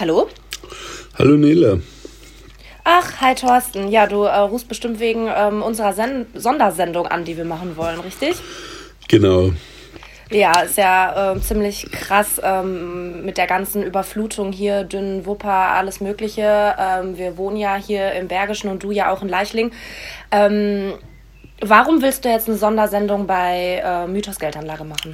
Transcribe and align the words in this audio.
Hallo? 0.00 0.28
Hallo 1.18 1.36
Nele. 1.36 1.82
Ach, 2.84 3.20
hi 3.20 3.34
Thorsten. 3.34 3.88
Ja, 3.88 4.06
du 4.06 4.22
äh, 4.22 4.34
rufst 4.34 4.66
bestimmt 4.66 4.98
wegen 4.98 5.28
ähm, 5.28 5.60
unserer 5.60 5.92
Sen 5.92 6.24
Sondersendung 6.32 7.06
an, 7.06 7.26
die 7.26 7.36
wir 7.36 7.44
machen 7.44 7.76
wollen, 7.76 8.00
richtig? 8.00 8.36
Genau. 9.08 9.52
Ja, 10.30 10.62
ist 10.62 10.78
ja 10.78 11.34
äh, 11.34 11.40
ziemlich 11.42 11.90
krass 11.92 12.40
ähm, 12.42 13.26
mit 13.26 13.36
der 13.36 13.46
ganzen 13.46 13.82
Überflutung 13.82 14.52
hier, 14.52 14.84
Dünnen, 14.84 15.26
Wupper, 15.26 15.52
alles 15.52 16.00
Mögliche. 16.00 16.74
Ähm, 16.78 17.18
wir 17.18 17.36
wohnen 17.36 17.58
ja 17.58 17.76
hier 17.76 18.12
im 18.12 18.26
Bergischen 18.26 18.70
und 18.70 18.82
du 18.82 18.92
ja 18.92 19.12
auch 19.12 19.20
in 19.20 19.28
Leichling. 19.28 19.70
Ähm, 20.30 20.94
Warum 21.62 22.00
willst 22.00 22.24
du 22.24 22.30
jetzt 22.30 22.48
eine 22.48 22.56
Sondersendung 22.56 23.26
bei 23.26 23.82
äh, 23.84 24.06
Mythos 24.06 24.38
Geldanlage 24.38 24.84
machen? 24.84 25.12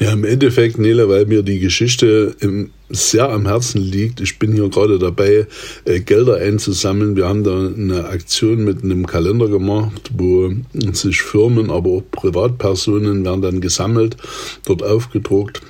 Ja, 0.00 0.12
im 0.12 0.24
Endeffekt, 0.24 0.78
Nele, 0.78 1.08
weil 1.08 1.26
mir 1.26 1.44
die 1.44 1.60
Geschichte 1.60 2.34
im, 2.40 2.72
sehr 2.88 3.28
am 3.28 3.46
Herzen 3.46 3.80
liegt. 3.80 4.20
Ich 4.20 4.38
bin 4.38 4.52
hier 4.52 4.68
gerade 4.68 4.98
dabei, 4.98 5.46
äh, 5.84 6.00
Gelder 6.00 6.36
einzusammeln. 6.36 7.16
Wir 7.16 7.26
haben 7.26 7.42
da 7.42 7.66
eine 7.66 8.08
Aktion 8.08 8.64
mit 8.64 8.84
einem 8.84 9.06
Kalender 9.06 9.48
gemacht, 9.48 10.10
wo 10.16 10.52
sich 10.92 11.22
Firmen, 11.22 11.70
aber 11.70 11.90
auch 11.90 12.02
Privatpersonen 12.12 13.24
werden 13.24 13.42
dann 13.42 13.60
gesammelt, 13.60 14.16
dort 14.64 14.82
aufgedruckt. 14.82 15.62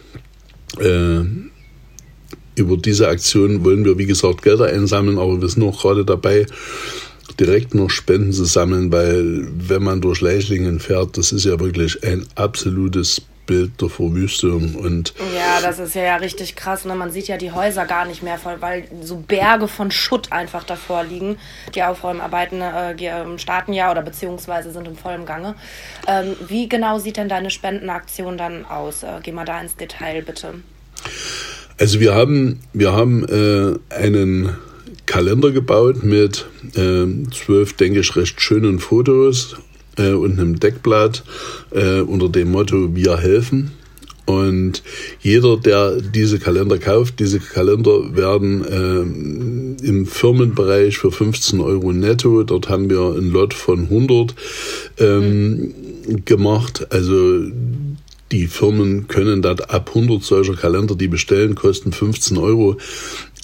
Äh, 0.79 1.21
über 2.57 2.77
diese 2.77 3.09
Aktion 3.09 3.65
wollen 3.65 3.85
wir, 3.85 3.99
wie 3.99 4.07
gesagt, 4.07 4.43
Gelder 4.43 4.67
einsammeln, 4.67 5.19
aber 5.19 5.41
wir 5.41 5.49
sind 5.49 5.63
auch 5.63 5.81
gerade 5.81 6.05
dabei, 6.05 6.47
direkt 7.39 7.75
noch 7.75 7.91
Spenden 7.91 8.33
zu 8.33 8.45
sammeln, 8.45 8.91
weil 8.93 9.47
wenn 9.57 9.83
man 9.83 10.01
durch 10.01 10.21
Leichlingen 10.21 10.81
fährt, 10.81 11.19
das 11.19 11.33
ist 11.33 11.45
ja 11.45 11.61
wirklich 11.61 12.03
ein 12.03 12.25
absolutes 12.35 13.23
Bild 13.47 13.81
der 13.81 13.89
Verwüstung 13.89 14.75
und 14.75 15.15
ja, 15.35 15.61
das 15.63 15.79
ist 15.79 15.95
ja, 15.95 16.03
ja 16.03 16.17
richtig 16.17 16.57
krass. 16.57 16.85
Ne? 16.85 16.95
Man 16.95 17.11
sieht 17.11 17.29
ja 17.29 17.37
die 17.37 17.53
Häuser 17.53 17.87
gar 17.87 18.05
nicht 18.05 18.23
mehr, 18.23 18.39
weil 18.61 18.85
so 19.03 19.17
Berge 19.17 19.69
von 19.69 19.91
Schutt 19.91 20.33
einfach 20.33 20.65
davor 20.65 21.05
liegen. 21.05 21.39
Die 21.75 21.83
Aufräumarbeiten 21.83 22.61
äh, 22.61 22.95
ähm, 23.01 23.39
starten 23.39 23.73
ja 23.73 23.91
oder 23.91 24.03
beziehungsweise 24.03 24.73
sind 24.73 24.87
im 24.87 24.97
vollen 24.97 25.27
Gange. 25.27 25.55
Ähm, 26.07 26.37
wie 26.49 26.69
genau 26.69 26.99
sieht 26.99 27.17
denn 27.17 27.29
deine 27.29 27.51
Spendenaktion 27.51 28.37
dann 28.37 28.65
aus? 28.65 29.03
Äh, 29.03 29.21
geh 29.23 29.33
mal 29.33 29.45
da 29.45 29.61
ins 29.61 29.77
Detail 29.77 30.23
bitte. 30.23 30.55
Also 31.79 32.01
wir 32.01 32.15
haben 32.15 32.61
wir 32.73 32.93
haben 32.93 33.25
äh, 33.29 33.95
einen 33.95 34.57
Kalender 35.07 35.53
gebaut 35.53 36.03
mit 36.03 36.47
äh, 36.75 37.07
zwölf, 37.31 37.75
denke 37.75 38.01
ich, 38.01 38.17
recht 38.17 38.41
schönen 38.41 38.81
Fotos 38.81 39.57
äh, 39.97 40.13
und 40.13 40.39
einem 40.39 40.59
Deckblatt 40.59 41.25
äh, 41.71 42.01
unter 42.01 42.29
dem 42.29 42.51
Motto 42.53 42.95
Wir 42.95 43.19
helfen. 43.19 43.73
Und 44.27 44.83
jeder, 45.21 45.57
der 45.57 46.01
diese 46.01 46.41
Kalender 46.41 46.79
kauft, 46.79 47.21
diese 47.21 47.39
Kalender 47.39 48.17
werden 48.17 48.65
äh, 48.65 49.87
im 49.87 50.05
Firmenbereich 50.05 50.99
für 50.99 51.13
15 51.13 51.61
Euro 51.61 51.93
netto, 51.93 52.43
dort 52.43 52.69
haben 52.69 52.91
wir 52.91 53.15
ein 53.17 53.31
Lot 53.31 53.55
von 53.55 53.83
100 53.85 54.35
ähm, 54.99 55.73
gemacht. 56.25 56.89
Also 56.91 57.43
die 58.33 58.49
Firmen 58.49 59.07
können 59.07 59.43
dort 59.43 59.71
ab 59.71 59.91
100 59.95 60.25
solcher 60.25 60.55
Kalender, 60.55 60.97
die 60.97 61.09
bestellen, 61.09 61.55
kosten 61.55 61.93
15 61.93 62.37
Euro. 62.37 62.77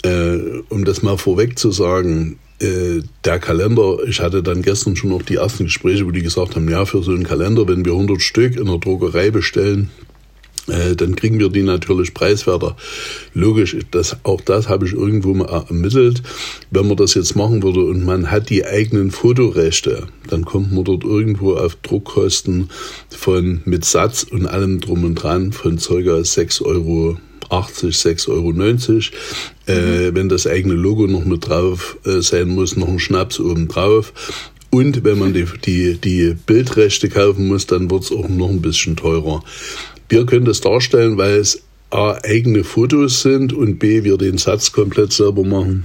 Äh, 0.03 0.63
um 0.69 0.85
das 0.85 1.03
mal 1.03 1.17
vorweg 1.17 1.59
zu 1.59 1.71
sagen, 1.71 2.39
äh, 2.61 3.03
der 3.25 3.39
Kalender, 3.39 3.99
ich 4.07 4.21
hatte 4.21 4.43
dann 4.43 4.63
gestern 4.63 4.97
schon 4.97 5.11
noch 5.11 5.23
die 5.23 5.37
ersten 5.37 5.65
Gespräche, 5.65 6.07
wo 6.07 6.11
die 6.11 6.23
gesagt 6.23 6.57
haben, 6.57 6.69
ja, 6.69 6.85
für 6.85 7.03
so 7.03 7.13
einen 7.13 7.25
Kalender, 7.25 7.69
wenn 7.69 7.85
wir 7.85 7.93
100 7.93 8.21
Stück 8.21 8.57
in 8.57 8.67
der 8.67 8.79
Druckerei 8.79 9.31
bestellen, 9.31 9.91
äh, 10.69 10.95
dann 10.95 11.17
kriegen 11.17 11.41
wir 11.41 11.49
die 11.49 11.63
natürlich 11.63 12.15
preiswerter. 12.15 12.77
Logisch, 13.35 13.77
das, 13.91 14.17
auch 14.23 14.41
das 14.41 14.69
habe 14.69 14.87
ich 14.87 14.93
irgendwo 14.93 15.35
mal 15.35 15.65
ermittelt. 15.69 16.23
Wenn 16.71 16.87
man 16.87 16.97
das 16.97 17.15
jetzt 17.15 17.35
machen 17.35 17.63
würde 17.63 17.85
und 17.85 18.05
man 18.05 18.31
hat 18.31 18.49
die 18.49 18.65
eigenen 18.65 19.11
Fotorechte, 19.11 20.07
dann 20.29 20.45
kommt 20.45 20.73
man 20.73 20.85
dort 20.85 21.03
irgendwo 21.03 21.55
auf 21.55 21.77
Druckkosten 21.77 22.71
von 23.11 23.63
mit 23.65 23.85
Satz 23.85 24.23
und 24.23 24.47
allem 24.47 24.81
drum 24.81 25.05
und 25.05 25.17
dran 25.17 25.53
von 25.53 25.79
ca. 25.79 26.25
6 26.25 26.63
Euro 26.63 27.19
80, 27.53 27.95
6,90 27.95 28.29
Euro. 28.29 28.53
Mhm. 28.53 29.73
Äh, 29.73 30.15
wenn 30.15 30.29
das 30.29 30.47
eigene 30.47 30.75
Logo 30.75 31.07
noch 31.07 31.25
mit 31.25 31.49
drauf 31.49 31.99
äh, 32.05 32.21
sein 32.21 32.49
muss, 32.49 32.77
noch 32.77 32.89
ein 32.89 32.99
Schnaps 32.99 33.39
oben 33.39 33.69
drauf. 33.69 34.13
Und 34.71 35.05
wenn 35.05 35.19
man 35.19 35.35
die, 35.35 35.45
die, 35.65 35.99
die 35.99 36.35
Bildrechte 36.47 37.11
kaufen 37.11 37.47
muss, 37.47 37.67
dann 37.67 37.91
wird 37.91 38.05
es 38.05 38.13
auch 38.13 38.29
noch 38.29 38.49
ein 38.49 38.63
bisschen 38.63 38.97
teurer. 38.97 39.45
Wir 40.09 40.25
können 40.25 40.47
das 40.47 40.63
darstellen, 40.63 41.19
weil 41.19 41.37
es 41.37 41.63
A, 41.91 42.19
eigene 42.23 42.65
Fotos 42.65 43.21
sind 43.21 43.53
und 43.53 43.79
B, 43.79 44.03
wir 44.03 44.17
den 44.17 44.39
Satz 44.39 44.73
komplett 44.73 45.13
selber 45.13 45.45
machen, 45.45 45.85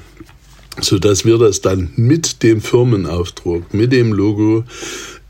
sodass 0.80 1.26
wir 1.26 1.38
das 1.38 1.60
dann 1.60 1.90
mit 1.98 2.44
dem 2.44 2.62
Firmenaufdruck, 2.62 3.74
mit 3.74 3.92
dem 3.92 4.14
Logo 4.14 4.64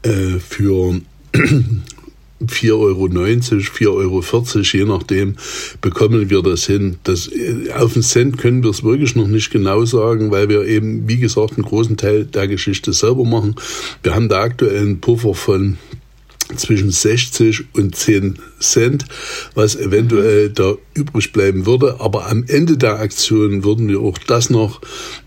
äh, 0.03 0.38
für 0.38 1.02
4,90 2.46 2.74
Euro, 2.74 3.06
4,40 3.06 3.88
Euro, 3.88 4.22
je 4.62 4.86
nachdem, 4.86 5.36
bekommen 5.81 6.30
wir 6.30 6.42
das 6.44 6.66
hin. 6.66 6.98
Das, 7.03 7.28
äh, 7.28 7.72
auf 7.75 7.94
den 7.94 8.03
Cent 8.03 8.38
können 8.38 8.64
wir 8.64 8.70
es 8.70 8.84
wirklich 8.84 9.16
noch 9.16 9.28
nicht 9.28 9.50
genau 9.50 9.86
sagen, 9.86 10.30
weil 10.30 10.47
wir 10.50 10.66
eben, 10.66 11.08
wie 11.08 11.18
gesagt, 11.18 11.53
einen 11.53 11.66
großen 11.66 11.97
Teil 11.97 12.26
der 12.26 12.47
Geschichte 12.47 12.94
selber 12.94 13.26
machen. 13.26 13.56
Wir 14.03 14.14
haben 14.14 14.30
da 14.30 14.42
aktuell 14.42 14.81
einen 14.81 15.02
Puffer 15.02 15.34
von 15.34 15.78
zwischen 16.56 16.91
60 16.91 17.66
und 17.74 17.96
10 17.96 18.40
Cent, 18.59 19.06
was 19.53 19.75
eventuell 19.75 20.50
da 20.50 20.75
übrig 20.94 21.34
bleiben 21.34 21.66
würde. 21.66 22.00
Aber 22.00 22.28
am 22.28 22.46
Ende 22.47 22.78
der 22.78 23.00
Aktion 23.00 23.63
würden 23.63 23.88
wir 23.90 24.00
auch 24.02 24.18
das 24.18 24.50
noch 24.50 24.81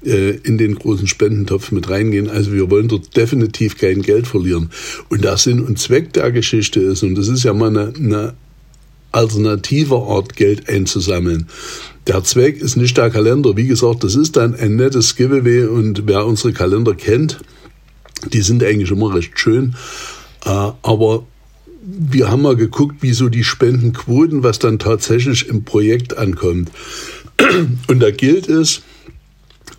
äh, 0.05 0.31
in 0.39 0.59
den 0.59 0.77
großen 0.77 1.07
Spendentopf 1.07 1.73
mit 1.73 1.91
reingehen. 1.91 2.31
Also 2.31 2.53
wir 2.53 2.71
wollen 2.71 2.89
dort 2.89 3.17
definitiv 3.17 3.77
kein 3.77 4.03
Geld 4.03 4.27
verlieren. 4.27 4.71
Und 5.09 5.25
der 5.25 5.37
Sinn 5.37 5.61
und 5.61 5.79
Zweck 5.79 6.13
der 6.15 6.33
Geschichte 6.33 6.81
ist, 6.81 7.03
und 7.03 7.15
das 7.15 7.29
ist 7.29 7.45
ja 7.45 7.53
mal 7.53 7.69
eine, 7.69 7.93
eine 7.95 8.35
alternative 9.13 9.97
Art, 9.97 10.37
Geld 10.37 10.69
einzusammeln. 10.69 11.49
Der 12.07 12.25
Zweck 12.25 12.61
ist 12.61 12.77
nicht 12.77 12.97
der 12.97 13.11
Kalender. 13.11 13.57
Wie 13.57 13.67
gesagt, 13.67 14.05
das 14.05 14.15
ist 14.15 14.37
dann 14.37 14.55
ein 14.55 14.77
nettes 14.77 15.17
Giveaway 15.17 15.65
und 15.65 16.07
wer 16.07 16.27
unsere 16.27 16.53
Kalender 16.53 16.95
kennt, 16.95 17.41
die 18.33 18.43
sind 18.43 18.63
eigentlich 18.63 18.91
immer 18.91 19.15
recht 19.15 19.39
schön. 19.39 19.75
Äh, 20.45 20.73
aber 20.83 21.25
wir 21.83 22.31
haben 22.31 22.43
mal 22.43 22.57
geguckt, 22.57 22.97
wie 23.01 23.13
so 23.13 23.29
die 23.29 23.45
Spendenquoten, 23.45 24.43
was 24.43 24.59
dann 24.59 24.79
tatsächlich 24.79 25.49
im 25.49 25.65
Projekt 25.65 26.19
ankommt. 26.19 26.71
Und 27.89 28.01
da 28.01 28.11
gilt 28.11 28.49
es 28.49 28.83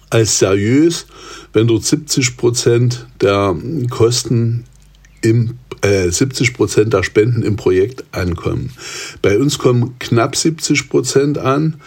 als 0.10 0.40
seriös, 0.40 1.06
wenn 1.54 1.68
dort 1.68 1.86
70 1.86 2.38
Prozent 2.38 3.08
der 3.22 3.56
Kosten 3.90 4.66
im 5.22 5.58
äh, 5.82 6.10
70 6.10 6.54
Prozent 6.54 6.94
der 6.94 7.04
Spenden 7.04 7.44
im 7.44 7.56
Projekt 7.56 8.04
ankommen. 8.12 8.72
Bei 9.22 9.38
uns 9.38 9.58
kommen 9.58 9.96
knapp 10.00 10.36
70 10.36 10.90
Prozent 10.90 11.38
an 11.38 11.78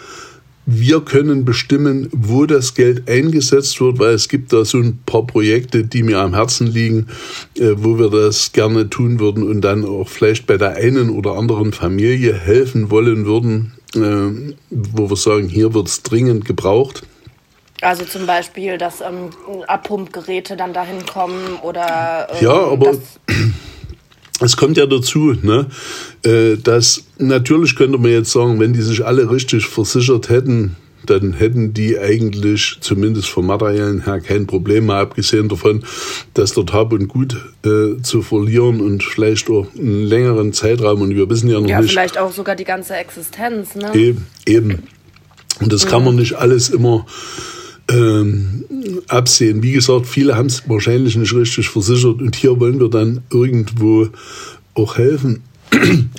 wir 0.65 1.01
können 1.01 1.45
bestimmen, 1.45 2.09
wo 2.11 2.45
das 2.45 2.73
Geld 2.73 3.07
eingesetzt 3.09 3.79
wird, 3.79 3.99
weil 3.99 4.13
es 4.13 4.29
gibt 4.29 4.51
da 4.51 4.65
so 4.65 4.79
ein 4.79 4.99
paar 5.05 5.25
Projekte, 5.25 5.83
die 5.83 6.03
mir 6.03 6.19
am 6.19 6.33
Herzen 6.33 6.67
liegen, 6.67 7.07
äh, 7.57 7.73
wo 7.75 7.99
wir 7.99 8.09
das 8.09 8.51
gerne 8.51 8.89
tun 8.89 9.19
würden 9.19 9.43
und 9.43 9.61
dann 9.61 9.85
auch 9.85 10.09
vielleicht 10.09 10.47
bei 10.47 10.57
der 10.57 10.75
einen 10.75 11.09
oder 11.09 11.33
anderen 11.33 11.71
Familie 11.71 12.33
helfen 12.33 12.89
wollen 12.89 13.25
würden, 13.25 13.73
äh, 13.95 14.53
wo 14.71 15.09
wir 15.09 15.17
sagen, 15.17 15.47
hier 15.47 15.73
wird 15.73 15.87
es 15.87 16.01
dringend 16.01 16.45
gebraucht. 16.45 17.03
Also 17.81 18.05
zum 18.05 18.25
Beispiel, 18.25 18.77
dass 18.77 19.01
ähm, 19.01 19.29
Abpumpgeräte 19.67 20.55
dann 20.55 20.73
dahin 20.73 21.05
kommen 21.05 21.59
oder. 21.61 22.27
Ähm, 22.31 22.43
ja, 22.43 22.53
aber 22.53 22.97
es 24.41 24.57
kommt 24.57 24.77
ja 24.77 24.85
dazu, 24.85 25.33
ne, 25.41 25.67
äh, 26.23 26.57
dass 26.57 27.03
natürlich 27.17 27.75
könnte 27.75 27.97
man 27.97 28.11
jetzt 28.11 28.31
sagen, 28.31 28.59
wenn 28.59 28.73
die 28.73 28.81
sich 28.81 29.05
alle 29.05 29.29
richtig 29.29 29.65
versichert 29.65 30.29
hätten, 30.29 30.75
dann 31.05 31.33
hätten 31.33 31.73
die 31.73 31.99
eigentlich 31.99 32.77
zumindest 32.81 33.29
vom 33.29 33.45
materiellen 33.45 34.05
her 34.05 34.19
kein 34.19 34.47
Problem 34.47 34.87
mehr, 34.87 34.97
abgesehen 34.97 35.49
davon, 35.49 35.83
dass 36.33 36.53
dort 36.53 36.73
Hab 36.73 36.93
und 36.93 37.07
Gut 37.07 37.37
äh, 37.63 38.01
zu 38.01 38.21
verlieren 38.21 38.81
und 38.81 39.03
vielleicht 39.03 39.49
auch 39.49 39.67
einen 39.75 40.03
längeren 40.03 40.51
Zeitraum 40.53 41.01
und 41.01 41.15
wir 41.15 41.29
wissen 41.29 41.49
ja 41.49 41.59
noch 41.59 41.67
ja, 41.67 41.79
nicht. 41.79 41.91
Ja, 41.91 42.01
vielleicht 42.01 42.17
auch 42.17 42.31
sogar 42.31 42.55
die 42.55 42.63
ganze 42.63 42.95
Existenz, 42.95 43.75
ne? 43.75 43.93
Eben, 43.93 44.25
eben. 44.45 44.83
Und 45.61 45.71
das 45.71 45.85
kann 45.85 46.03
man 46.03 46.15
nicht 46.15 46.33
alles 46.33 46.69
immer 46.69 47.05
ähm, 47.89 48.65
absehen. 49.07 49.63
Wie 49.63 49.73
gesagt, 49.73 50.07
viele 50.07 50.35
haben 50.35 50.47
es 50.47 50.67
wahrscheinlich 50.67 51.15
nicht 51.15 51.33
richtig 51.33 51.69
versichert 51.69 52.21
und 52.21 52.35
hier 52.35 52.59
wollen 52.59 52.79
wir 52.79 52.89
dann 52.89 53.23
irgendwo 53.31 54.07
auch 54.73 54.97
helfen. 54.97 55.43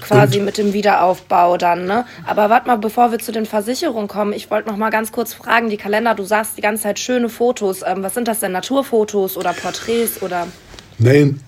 Quasi 0.00 0.38
und 0.38 0.44
mit 0.44 0.58
dem 0.58 0.72
Wiederaufbau 0.72 1.56
dann, 1.56 1.86
ne? 1.86 2.04
Aber 2.26 2.50
warte 2.50 2.66
mal, 2.66 2.76
bevor 2.76 3.10
wir 3.10 3.18
zu 3.18 3.32
den 3.32 3.46
Versicherungen 3.46 4.08
kommen, 4.08 4.32
ich 4.32 4.50
wollte 4.50 4.68
noch 4.68 4.76
mal 4.76 4.90
ganz 4.90 5.12
kurz 5.12 5.34
fragen, 5.34 5.70
die 5.70 5.76
Kalender, 5.76 6.14
du 6.14 6.24
sagst 6.24 6.58
die 6.58 6.62
ganze 6.62 6.84
Zeit 6.84 6.98
schöne 6.98 7.28
Fotos. 7.28 7.80
Ähm, 7.86 8.02
was 8.02 8.14
sind 8.14 8.28
das 8.28 8.40
denn, 8.40 8.52
Naturfotos 8.52 9.36
oder 9.36 9.52
Porträts 9.52 10.22
oder? 10.22 10.46
Nein, 10.98 11.40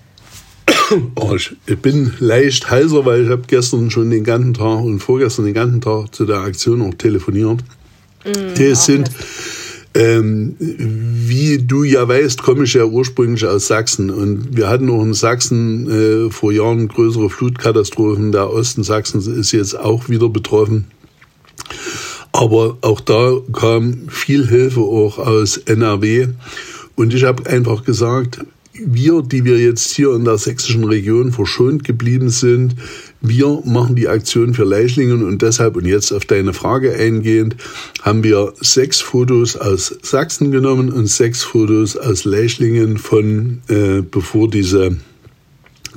oh, 1.15 1.35
ich 1.35 1.77
bin 1.81 2.13
leicht 2.19 2.69
heiser, 2.69 3.05
weil 3.05 3.25
ich 3.25 3.29
habe 3.29 3.43
gestern 3.47 3.91
schon 3.91 4.09
den 4.09 4.23
ganzen 4.23 4.53
Tag 4.53 4.81
und 4.81 4.99
vorgestern 4.99 5.45
den 5.45 5.53
ganzen 5.53 5.81
Tag 5.81 6.13
zu 6.13 6.25
der 6.25 6.37
Aktion 6.37 6.81
auch 6.81 6.93
telefoniert. 6.95 7.63
Mm, 8.25 8.61
es 8.61 8.85
sind, 8.85 9.09
ähm, 9.95 10.55
wie 10.59 11.57
du 11.57 11.83
ja 11.83 12.07
weißt, 12.07 12.43
komme 12.43 12.65
ich 12.65 12.73
ja 12.73 12.85
ursprünglich 12.85 13.45
aus 13.45 13.67
Sachsen 13.67 14.11
und 14.11 14.55
wir 14.55 14.69
hatten 14.69 14.89
auch 14.89 15.01
in 15.01 15.13
Sachsen 15.13 15.89
äh, 15.89 16.31
vor 16.31 16.51
Jahren 16.51 16.87
größere 16.87 17.29
Flutkatastrophen. 17.29 18.31
Der 18.31 18.51
Osten 18.51 18.83
Sachsens 18.83 19.27
ist 19.27 19.51
jetzt 19.51 19.77
auch 19.77 20.07
wieder 20.07 20.29
betroffen. 20.29 20.85
Aber 22.31 22.77
auch 22.81 23.01
da 23.01 23.33
kam 23.53 24.09
viel 24.09 24.47
Hilfe 24.47 24.81
auch 24.81 25.17
aus 25.17 25.57
NRW. 25.57 26.27
Und 26.95 27.13
ich 27.13 27.23
habe 27.23 27.49
einfach 27.49 27.83
gesagt, 27.83 28.39
wir, 28.73 29.21
die 29.21 29.43
wir 29.43 29.57
jetzt 29.57 29.91
hier 29.91 30.13
in 30.13 30.25
der 30.25 30.37
sächsischen 30.37 30.83
Region 30.83 31.31
verschont 31.31 31.83
geblieben 31.83 32.29
sind, 32.29 32.75
wir 33.21 33.61
machen 33.65 33.95
die 33.95 34.07
Aktion 34.07 34.53
für 34.53 34.63
Leichlingen 34.63 35.23
und 35.23 35.41
deshalb, 35.41 35.75
und 35.75 35.85
jetzt 35.85 36.11
auf 36.11 36.25
deine 36.25 36.53
Frage 36.53 36.93
eingehend, 36.93 37.55
haben 38.01 38.23
wir 38.23 38.53
sechs 38.61 39.01
Fotos 39.01 39.55
aus 39.55 39.97
Sachsen 40.01 40.51
genommen 40.51 40.91
und 40.91 41.07
sechs 41.07 41.43
Fotos 41.43 41.97
aus 41.97 42.23
Leichlingen 42.23 42.97
von, 42.97 43.61
äh, 43.67 44.01
bevor 44.01 44.49
diese 44.49 44.97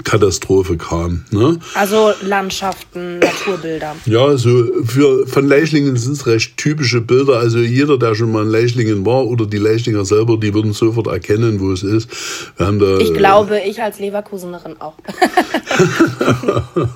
Katastrophe 0.05 0.77
kam. 0.77 1.25
Ne? 1.31 1.59
Also 1.75 2.13
Landschaften, 2.23 3.19
Naturbilder. 3.19 3.97
Ja, 4.07 4.37
so 4.37 4.65
für, 4.85 5.27
von 5.27 5.47
Leichlingen 5.47 5.97
sind 5.97 6.13
es 6.13 6.27
recht 6.27 6.57
typische 6.57 7.01
Bilder. 7.01 7.39
Also 7.39 7.59
jeder, 7.59 7.99
der 7.99 8.15
schon 8.15 8.33
mal 8.33 8.43
in 8.43 8.49
Leichlingen 8.51 9.05
war 9.07 9.27
oder 9.27 9.47
die 9.47 9.59
Leichlinger 9.59 10.05
selber, 10.05 10.37
die 10.39 10.53
würden 10.55 10.73
sofort 10.73 11.07
erkennen, 11.07 11.61
wo 11.61 11.73
es 11.73 11.83
ist. 11.83 12.09
Wir 12.57 12.67
haben 12.67 12.79
da, 12.79 12.99
ich 12.99 13.15
glaube, 13.15 13.61
ich 13.61 13.83
als 13.83 13.99
Leverkusenerin 13.99 14.81
auch. 14.81 14.95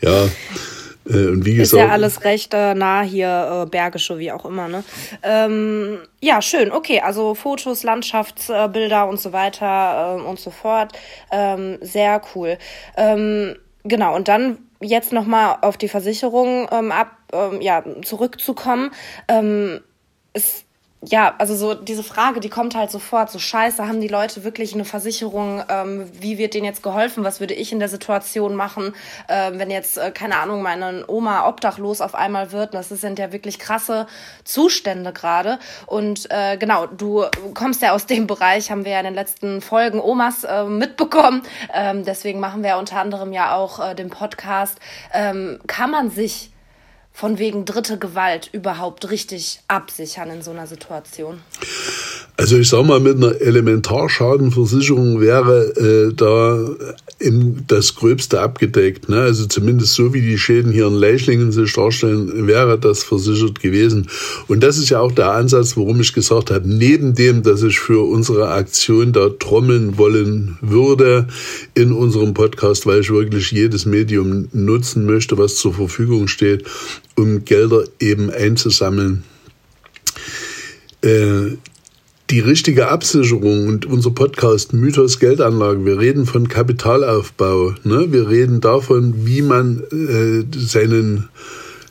ja. 0.00 0.28
Äh, 1.08 1.28
und 1.28 1.44
wie 1.44 1.56
gesagt, 1.56 1.82
ist 1.82 1.88
ja 1.88 1.92
alles 1.92 2.24
recht 2.24 2.54
äh, 2.54 2.74
nah 2.74 3.02
hier, 3.02 3.62
äh, 3.64 3.70
Bergische, 3.70 4.18
wie 4.18 4.32
auch 4.32 4.44
immer. 4.44 4.68
Ne? 4.68 4.84
Ähm, 5.22 5.98
ja, 6.20 6.42
schön. 6.42 6.72
Okay, 6.72 7.00
also 7.00 7.34
Fotos, 7.34 7.82
Landschaftsbilder 7.82 9.08
und 9.08 9.20
so 9.20 9.32
weiter 9.32 10.16
ähm, 10.18 10.26
und 10.26 10.38
so 10.38 10.50
fort. 10.50 10.92
Ähm, 11.30 11.78
sehr 11.80 12.20
cool. 12.34 12.58
Ähm, 12.96 13.56
genau, 13.84 14.14
und 14.14 14.28
dann 14.28 14.58
jetzt 14.80 15.12
nochmal 15.12 15.58
auf 15.60 15.76
die 15.76 15.88
Versicherung 15.88 16.68
ähm, 16.72 16.92
ab, 16.92 17.16
ähm, 17.32 17.60
ja, 17.60 17.84
zurückzukommen. 18.02 18.90
Es 20.32 20.64
ja, 21.02 21.34
also 21.38 21.56
so 21.56 21.72
diese 21.72 22.02
Frage, 22.02 22.40
die 22.40 22.50
kommt 22.50 22.74
halt 22.74 22.90
sofort, 22.90 23.30
so 23.30 23.38
scheiße, 23.38 23.86
haben 23.88 24.02
die 24.02 24.08
Leute 24.08 24.44
wirklich 24.44 24.74
eine 24.74 24.84
Versicherung, 24.84 25.62
ähm, 25.70 26.10
wie 26.12 26.36
wird 26.36 26.52
denen 26.52 26.66
jetzt 26.66 26.82
geholfen, 26.82 27.24
was 27.24 27.40
würde 27.40 27.54
ich 27.54 27.72
in 27.72 27.78
der 27.78 27.88
Situation 27.88 28.54
machen, 28.54 28.94
ähm, 29.28 29.58
wenn 29.58 29.70
jetzt, 29.70 29.96
äh, 29.96 30.10
keine 30.10 30.36
Ahnung, 30.36 30.60
meine 30.60 31.04
Oma 31.08 31.48
obdachlos 31.48 32.02
auf 32.02 32.14
einmal 32.14 32.52
wird, 32.52 32.74
das 32.74 32.90
sind 32.90 33.18
ja 33.18 33.32
wirklich 33.32 33.58
krasse 33.58 34.06
Zustände 34.44 35.14
gerade. 35.14 35.58
Und 35.86 36.30
äh, 36.30 36.58
genau, 36.58 36.86
du 36.86 37.24
kommst 37.54 37.80
ja 37.80 37.92
aus 37.92 38.04
dem 38.04 38.26
Bereich, 38.26 38.70
haben 38.70 38.84
wir 38.84 38.92
ja 38.92 38.98
in 38.98 39.06
den 39.06 39.14
letzten 39.14 39.62
Folgen 39.62 40.00
Omas 40.00 40.44
äh, 40.44 40.64
mitbekommen, 40.64 41.42
ähm, 41.72 42.04
deswegen 42.04 42.40
machen 42.40 42.62
wir 42.62 42.76
unter 42.76 43.00
anderem 43.00 43.32
ja 43.32 43.56
auch 43.56 43.80
äh, 43.80 43.94
den 43.94 44.10
Podcast, 44.10 44.78
ähm, 45.14 45.60
kann 45.66 45.90
man 45.90 46.10
sich 46.10 46.50
von 47.20 47.38
wegen 47.38 47.66
dritte 47.66 47.98
Gewalt 47.98 48.48
überhaupt 48.50 49.10
richtig 49.10 49.60
absichern 49.68 50.30
in 50.30 50.40
so 50.40 50.52
einer 50.52 50.66
Situation? 50.66 51.42
Also 52.40 52.56
ich 52.56 52.70
sage 52.70 52.84
mal, 52.84 53.00
mit 53.00 53.18
einer 53.18 53.38
Elementarschadenversicherung 53.38 55.20
wäre 55.20 55.76
äh, 55.76 56.14
da 56.14 56.70
im, 57.18 57.66
das 57.66 57.96
Gröbste 57.96 58.40
abgedeckt. 58.40 59.10
Ne? 59.10 59.20
Also 59.20 59.44
zumindest 59.44 59.92
so 59.92 60.14
wie 60.14 60.22
die 60.22 60.38
Schäden 60.38 60.72
hier 60.72 60.86
in 60.86 60.94
Leichlingen 60.94 61.52
sich 61.52 61.70
darstellen, 61.74 62.46
wäre 62.46 62.78
das 62.78 63.02
versichert 63.02 63.60
gewesen. 63.60 64.08
Und 64.48 64.62
das 64.62 64.78
ist 64.78 64.88
ja 64.88 65.00
auch 65.00 65.12
der 65.12 65.32
Ansatz, 65.32 65.76
warum 65.76 66.00
ich 66.00 66.14
gesagt 66.14 66.50
habe, 66.50 66.66
neben 66.66 67.14
dem, 67.14 67.42
dass 67.42 67.62
ich 67.62 67.78
für 67.78 68.08
unsere 68.08 68.48
Aktion 68.48 69.12
da 69.12 69.28
trommeln 69.28 69.98
wollen 69.98 70.56
würde 70.62 71.28
in 71.74 71.92
unserem 71.92 72.32
Podcast, 72.32 72.86
weil 72.86 73.00
ich 73.00 73.10
wirklich 73.10 73.50
jedes 73.50 73.84
Medium 73.84 74.48
nutzen 74.54 75.04
möchte, 75.04 75.36
was 75.36 75.56
zur 75.56 75.74
Verfügung 75.74 76.26
steht, 76.26 76.64
um 77.16 77.44
Gelder 77.44 77.84
eben 77.98 78.30
einzusammeln. 78.30 79.24
Äh, 81.02 81.58
die 82.30 82.40
richtige 82.40 82.88
Absicherung 82.88 83.66
und 83.66 83.86
unser 83.86 84.12
Podcast 84.12 84.72
Mythos 84.72 85.18
Geldanlage, 85.18 85.84
wir 85.84 85.98
reden 85.98 86.26
von 86.26 86.48
Kapitalaufbau. 86.48 87.74
Ne? 87.82 88.06
Wir 88.12 88.28
reden 88.28 88.60
davon, 88.60 89.26
wie 89.26 89.42
man 89.42 89.82
äh, 89.90 90.44
seinen 90.56 91.28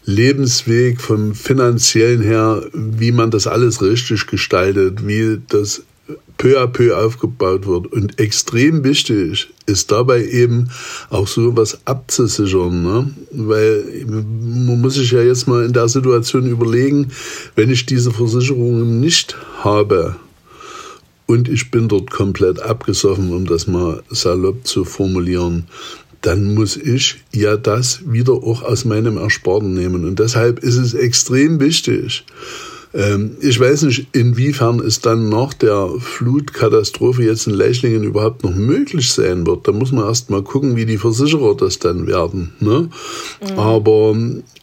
Lebensweg 0.05 1.01
vom 1.01 1.35
finanziellen 1.35 2.21
her, 2.21 2.63
wie 2.73 3.11
man 3.11 3.31
das 3.31 3.47
alles 3.47 3.81
richtig 3.81 4.27
gestaltet, 4.27 5.05
wie 5.05 5.41
das 5.49 5.83
peu 6.37 6.57
à 6.57 6.67
peu 6.67 6.95
aufgebaut 6.95 7.67
wird. 7.67 7.87
Und 7.87 8.17
extrem 8.17 8.85
wichtig 8.85 9.49
ist 9.65 9.91
dabei 9.91 10.25
eben 10.25 10.69
auch 11.09 11.27
so 11.27 11.57
was 11.57 11.85
abzusichern. 11.85 12.81
Ne? 12.81 13.13
Weil 13.31 13.83
man 14.07 14.79
muss 14.79 14.93
sich 14.93 15.11
ja 15.11 15.21
jetzt 15.21 15.49
mal 15.49 15.65
in 15.65 15.73
der 15.73 15.89
Situation 15.89 16.47
überlegen, 16.47 17.11
wenn 17.55 17.69
ich 17.69 17.85
diese 17.85 18.11
Versicherungen 18.11 19.01
nicht 19.01 19.35
habe, 19.63 20.15
und 21.29 21.47
ich 21.47 21.69
bin 21.69 21.87
dort 21.87 22.09
komplett 22.09 22.59
abgesoffen, 22.59 23.31
um 23.31 23.45
das 23.45 23.67
mal 23.67 24.01
salopp 24.09 24.65
zu 24.65 24.83
formulieren, 24.83 25.65
dann 26.21 26.55
muss 26.55 26.75
ich 26.75 27.17
ja 27.31 27.55
das 27.55 28.01
wieder 28.03 28.33
auch 28.33 28.63
aus 28.63 28.83
meinem 28.83 29.17
Ersparten 29.17 29.75
nehmen. 29.75 30.05
Und 30.05 30.17
deshalb 30.17 30.57
ist 30.57 30.77
es 30.77 30.95
extrem 30.95 31.59
wichtig. 31.59 32.25
Ähm, 32.95 33.37
ich 33.41 33.59
weiß 33.59 33.83
nicht, 33.83 34.07
inwiefern 34.13 34.79
es 34.79 35.01
dann 35.01 35.29
nach 35.29 35.53
der 35.53 35.89
Flutkatastrophe 35.99 37.21
jetzt 37.21 37.45
in 37.45 37.53
Leichlingen 37.53 38.03
überhaupt 38.03 38.43
noch 38.43 38.55
möglich 38.55 39.11
sein 39.11 39.45
wird. 39.45 39.67
Da 39.67 39.71
muss 39.71 39.91
man 39.91 40.05
erst 40.05 40.31
mal 40.31 40.41
gucken, 40.41 40.75
wie 40.75 40.87
die 40.87 40.97
Versicherer 40.97 41.55
das 41.55 41.77
dann 41.77 42.07
werden. 42.07 42.53
Ne? 42.59 42.89
Mhm. 43.41 43.59
Aber 43.59 44.17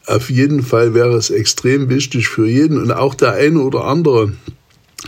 auf 0.06 0.30
jeden 0.30 0.64
Fall 0.64 0.94
wäre 0.94 1.14
es 1.14 1.30
extrem 1.30 1.88
wichtig 1.88 2.26
für 2.26 2.48
jeden 2.48 2.82
und 2.82 2.90
auch 2.90 3.14
der 3.14 3.34
eine 3.34 3.60
oder 3.60 3.84
andere, 3.84 4.32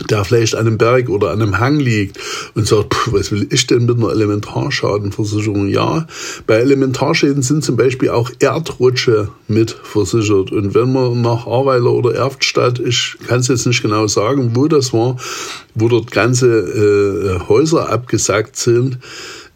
der 0.09 0.23
vielleicht 0.23 0.55
an 0.55 0.67
einem 0.67 0.77
Berg 0.77 1.09
oder 1.09 1.31
an 1.31 1.41
einem 1.41 1.59
Hang 1.59 1.79
liegt 1.79 2.17
und 2.55 2.67
sagt, 2.67 2.93
pff, 2.93 3.13
was 3.13 3.31
will 3.31 3.47
ich 3.49 3.67
denn 3.67 3.85
mit 3.85 3.97
einer 3.97 4.11
Elementarschadenversicherung? 4.11 5.67
Ja, 5.67 6.07
bei 6.47 6.55
Elementarschäden 6.55 7.41
sind 7.41 7.63
zum 7.63 7.75
Beispiel 7.75 8.09
auch 8.09 8.31
Erdrutsche 8.39 9.29
mit 9.47 9.71
versichert. 9.71 10.51
Und 10.51 10.75
wenn 10.75 10.93
man 10.93 11.21
nach 11.21 11.47
Ahrweiler 11.47 11.91
oder 11.91 12.15
Erftstadt, 12.15 12.79
ich 12.79 13.17
kann 13.27 13.39
es 13.39 13.47
jetzt 13.47 13.65
nicht 13.65 13.81
genau 13.81 14.07
sagen, 14.07 14.51
wo 14.55 14.67
das 14.67 14.93
war, 14.93 15.17
wo 15.75 15.87
dort 15.87 16.11
ganze 16.11 16.47
äh, 16.47 17.47
Häuser 17.47 17.89
abgesackt 17.89 18.55
sind, 18.55 18.99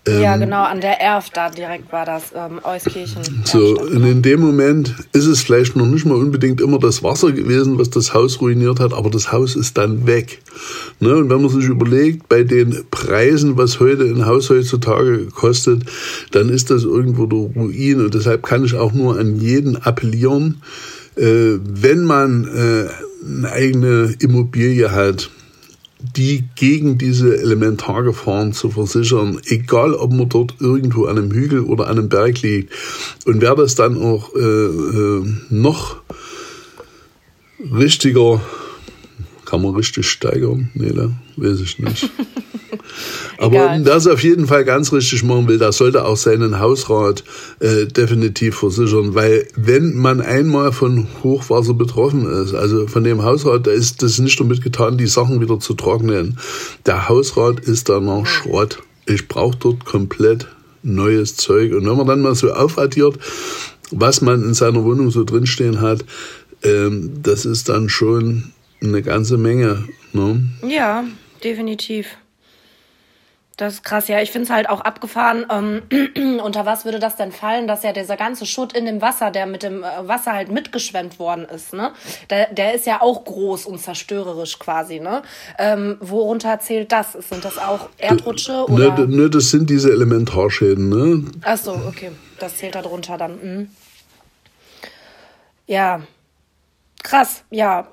ja, 0.05 0.33
ähm, 0.33 0.41
genau, 0.41 0.63
an 0.63 0.81
der 0.81 0.99
Erf 0.99 1.29
da 1.29 1.49
direkt 1.49 1.93
war 1.93 2.05
das, 2.05 2.33
ähm, 2.35 2.59
Euskirchen. 2.63 3.23
So, 3.45 3.79
und 3.79 4.03
in 4.03 4.21
dem 4.21 4.41
Moment 4.41 4.93
ist 5.13 5.27
es 5.27 5.41
vielleicht 5.41 5.77
noch 5.77 5.85
nicht 5.85 6.05
mal 6.05 6.15
unbedingt 6.15 6.59
immer 6.59 6.77
das 6.77 7.03
Wasser 7.03 7.31
gewesen, 7.31 7.79
was 7.79 7.89
das 7.89 8.13
Haus 8.13 8.41
ruiniert 8.41 8.81
hat, 8.81 8.91
aber 8.91 9.09
das 9.09 9.31
Haus 9.31 9.55
ist 9.55 9.77
dann 9.77 10.05
weg. 10.05 10.41
Ne? 10.99 11.15
Und 11.15 11.29
wenn 11.29 11.41
man 11.41 11.49
sich 11.49 11.69
überlegt, 11.69 12.27
bei 12.27 12.43
den 12.43 12.83
Preisen, 12.91 13.57
was 13.57 13.79
heute 13.79 14.03
ein 14.03 14.25
Haus 14.25 14.49
heutzutage 14.49 15.27
kostet, 15.27 15.83
dann 16.31 16.49
ist 16.49 16.69
das 16.69 16.83
irgendwo 16.83 17.25
der 17.25 17.39
Ruin. 17.55 18.01
Und 18.01 18.13
deshalb 18.13 18.43
kann 18.43 18.65
ich 18.65 18.75
auch 18.75 18.91
nur 18.91 19.17
an 19.17 19.37
jeden 19.37 19.77
appellieren, 19.77 20.61
äh, 21.15 21.59
wenn 21.63 22.03
man 22.03 22.43
äh, 22.45 22.89
eine 23.25 23.51
eigene 23.51 24.15
Immobilie 24.19 24.91
hat, 24.91 25.29
die 26.15 26.43
gegen 26.55 26.97
diese 26.97 27.37
Elementargefahren 27.37 28.53
zu 28.53 28.69
versichern, 28.69 29.39
egal 29.45 29.93
ob 29.93 30.11
man 30.11 30.29
dort 30.29 30.55
irgendwo 30.59 31.05
an 31.05 31.17
einem 31.17 31.31
Hügel 31.31 31.61
oder 31.61 31.87
an 31.87 31.97
einem 31.97 32.09
Berg 32.09 32.41
liegt. 32.41 32.73
Und 33.25 33.41
wer 33.41 33.55
das 33.55 33.75
dann 33.75 33.97
auch 33.97 34.35
äh, 34.35 34.39
äh, 34.39 35.23
noch 35.49 35.97
richtiger, 37.59 38.41
kann 39.53 39.61
man 39.61 39.75
richtig 39.75 40.09
steigern? 40.09 40.71
Nele, 40.73 41.11
weiß 41.35 41.59
ich 41.59 41.77
nicht. 41.77 42.09
Aber 43.37 43.75
es 43.75 44.07
auf 44.07 44.23
jeden 44.23 44.47
Fall 44.47 44.65
ganz 44.65 44.91
richtig 44.91 45.23
machen 45.23 45.47
will, 45.47 45.59
der 45.59 45.71
sollte 45.71 46.05
auch 46.05 46.17
seinen 46.17 46.59
Hausrat 46.59 47.23
äh, 47.59 47.85
definitiv 47.85 48.55
versichern, 48.55 49.13
weil 49.13 49.47
wenn 49.55 49.95
man 49.95 50.21
einmal 50.21 50.71
von 50.71 51.05
Hochwasser 51.21 51.75
betroffen 51.75 52.25
ist, 52.25 52.55
also 52.55 52.87
von 52.87 53.03
dem 53.03 53.21
Hausrat, 53.21 53.67
da 53.67 53.71
ist 53.71 54.01
das 54.01 54.17
nicht 54.17 54.39
damit 54.39 54.63
getan, 54.63 54.97
die 54.97 55.05
Sachen 55.05 55.39
wieder 55.39 55.59
zu 55.59 55.75
trocknen. 55.75 56.39
Der 56.87 57.07
Hausrat 57.07 57.59
ist 57.59 57.89
danach 57.89 58.25
Schrott. 58.25 58.79
Ich 59.05 59.27
brauche 59.27 59.55
dort 59.57 59.85
komplett 59.85 60.47
neues 60.81 61.35
Zeug. 61.35 61.73
Und 61.73 61.87
wenn 61.87 61.95
man 61.95 62.07
dann 62.07 62.21
mal 62.21 62.33
so 62.33 62.51
aufaddiert, 62.51 63.19
was 63.91 64.19
man 64.21 64.43
in 64.43 64.55
seiner 64.55 64.83
Wohnung 64.83 65.11
so 65.11 65.23
drinstehen 65.23 65.79
hat, 65.79 66.03
ähm, 66.63 67.11
das 67.21 67.45
ist 67.45 67.69
dann 67.69 67.87
schon 67.87 68.45
eine 68.83 69.01
ganze 69.01 69.37
Menge. 69.37 69.87
Ne? 70.11 70.43
Ja, 70.67 71.03
definitiv. 71.43 72.17
Das 73.55 73.75
ist 73.75 73.83
krass, 73.83 74.07
ja. 74.07 74.19
Ich 74.19 74.31
finde 74.31 74.45
es 74.45 74.49
halt 74.49 74.67
auch 74.67 74.81
abgefahren. 74.81 75.45
Ähm, 75.51 76.39
unter 76.43 76.65
was 76.65 76.85
würde 76.85 76.97
das 76.97 77.17
denn 77.17 77.31
fallen, 77.31 77.67
dass 77.67 77.83
ja 77.83 77.93
dieser 77.93 78.17
ganze 78.17 78.47
Schutt 78.47 78.73
in 78.73 78.85
dem 78.85 78.99
Wasser, 78.99 79.29
der 79.29 79.45
mit 79.45 79.61
dem 79.61 79.83
äh, 79.83 80.07
Wasser 80.07 80.33
halt 80.33 80.51
mitgeschwemmt 80.51 81.19
worden 81.19 81.45
ist, 81.45 81.71
ne? 81.71 81.91
Der, 82.31 82.51
der 82.51 82.73
ist 82.73 82.87
ja 82.87 83.01
auch 83.01 83.23
groß 83.23 83.67
und 83.67 83.79
zerstörerisch 83.79 84.57
quasi, 84.57 84.99
ne? 84.99 85.21
Ähm, 85.59 85.97
worunter 85.99 86.59
zählt 86.59 86.91
das? 86.91 87.13
Sind 87.13 87.45
das 87.45 87.59
auch 87.59 87.89
Erdrutsche? 87.99 88.51
Ne, 88.51 88.65
oder? 88.65 89.05
Ne, 89.05 89.29
das 89.29 89.51
sind 89.51 89.69
diese 89.69 89.91
Elementarschäden, 89.91 90.89
ne? 90.89 91.31
Ach 91.43 91.57
so, 91.57 91.73
okay. 91.73 92.11
Das 92.39 92.57
zählt 92.57 92.73
da 92.73 92.81
drunter 92.81 93.17
dann. 93.17 93.33
Mhm. 93.33 93.69
Ja. 95.67 96.01
Krass, 97.03 97.43
ja 97.51 97.87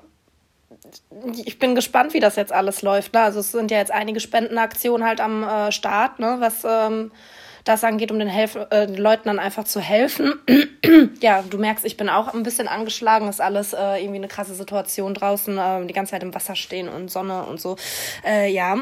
ich 1.45 1.59
bin 1.59 1.75
gespannt, 1.75 2.13
wie 2.13 2.19
das 2.19 2.35
jetzt 2.35 2.51
alles 2.51 2.81
läuft. 2.81 3.13
Ne? 3.13 3.21
Also 3.21 3.39
es 3.39 3.51
sind 3.51 3.71
ja 3.71 3.77
jetzt 3.77 3.91
einige 3.91 4.19
Spendenaktionen 4.19 5.05
halt 5.05 5.19
am 5.19 5.43
äh, 5.43 5.71
Start, 5.71 6.19
ne? 6.19 6.37
was 6.39 6.63
ähm, 6.65 7.11
das 7.63 7.83
angeht, 7.83 8.11
um 8.11 8.19
den, 8.19 8.27
Helf 8.27 8.55
äh, 8.55 8.87
den 8.87 8.97
Leuten 8.97 9.25
dann 9.25 9.39
einfach 9.39 9.65
zu 9.65 9.79
helfen. 9.79 10.33
ja, 11.21 11.43
du 11.47 11.57
merkst, 11.57 11.85
ich 11.85 11.97
bin 11.97 12.09
auch 12.09 12.33
ein 12.33 12.43
bisschen 12.43 12.67
angeschlagen. 12.67 13.27
Ist 13.27 13.41
alles 13.41 13.73
äh, 13.73 13.97
irgendwie 13.97 14.17
eine 14.17 14.27
krasse 14.27 14.55
Situation 14.55 15.13
draußen, 15.13 15.57
äh, 15.57 15.85
die 15.85 15.93
ganze 15.93 16.11
Zeit 16.11 16.23
im 16.23 16.33
Wasser 16.33 16.55
stehen 16.55 16.89
und 16.89 17.11
Sonne 17.11 17.43
und 17.43 17.59
so. 17.59 17.75
Äh, 18.25 18.51
ja. 18.51 18.77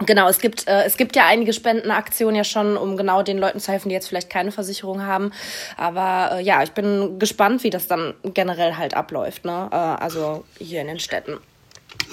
Genau, 0.00 0.28
es 0.28 0.40
gibt, 0.40 0.66
äh, 0.66 0.82
es 0.82 0.96
gibt 0.96 1.14
ja 1.14 1.26
einige 1.26 1.52
Spendenaktionen 1.52 2.34
ja 2.34 2.42
schon, 2.42 2.76
um 2.76 2.96
genau 2.96 3.22
den 3.22 3.38
Leuten 3.38 3.60
zu 3.60 3.70
helfen, 3.70 3.90
die 3.90 3.94
jetzt 3.94 4.08
vielleicht 4.08 4.28
keine 4.28 4.50
Versicherung 4.50 5.02
haben. 5.06 5.30
Aber 5.76 6.38
äh, 6.38 6.42
ja, 6.42 6.64
ich 6.64 6.72
bin 6.72 7.20
gespannt, 7.20 7.62
wie 7.62 7.70
das 7.70 7.86
dann 7.86 8.14
generell 8.24 8.76
halt 8.76 8.94
abläuft, 8.94 9.44
ne? 9.44 9.68
Äh, 9.70 9.76
also 9.76 10.44
hier 10.58 10.80
in 10.80 10.88
den 10.88 10.98
Städten. 10.98 11.38